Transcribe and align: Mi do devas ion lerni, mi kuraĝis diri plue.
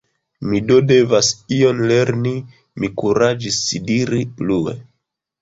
Mi 0.51 0.59
do 0.69 0.77
devas 0.91 1.29
ion 1.57 1.83
lerni, 1.91 2.33
mi 2.85 2.91
kuraĝis 3.03 3.61
diri 3.93 4.25
plue. 4.41 4.77